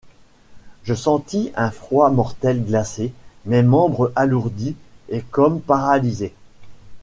[0.81, 3.13] Je sentis un froid mortel glacer
[3.45, 4.75] mes membres alourdis
[5.09, 6.33] et comme paralysés.